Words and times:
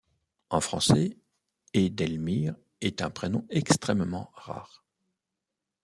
En 0.49 0.61
français, 0.61 1.15
Édelmire 1.75 2.55
est 2.81 3.03
un 3.03 3.11
prénom 3.11 3.45
extrêmement 3.51 4.31
rare. 4.33 4.83